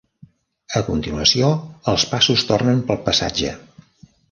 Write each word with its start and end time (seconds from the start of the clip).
A 0.79 0.81
continuació, 0.87 1.51
els 1.95 2.07
passos 2.15 2.45
tornen 2.53 2.83
pel 2.91 3.01
passatge. 3.11 3.53